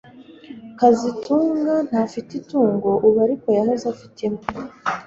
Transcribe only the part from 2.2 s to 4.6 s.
itungo ubu ariko yahoze afite imbwa